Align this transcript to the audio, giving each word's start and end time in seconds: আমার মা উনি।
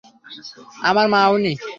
আমার 0.89 1.05
মা 1.13 1.21
উনি। 1.35 1.53